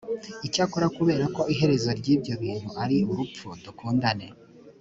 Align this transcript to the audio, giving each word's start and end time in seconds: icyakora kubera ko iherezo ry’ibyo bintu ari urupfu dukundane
icyakora 0.47 0.87
kubera 0.97 1.25
ko 1.35 1.41
iherezo 1.53 1.89
ry’ibyo 1.99 2.33
bintu 2.43 2.69
ari 2.83 2.97
urupfu 3.11 3.47
dukundane 3.63 4.27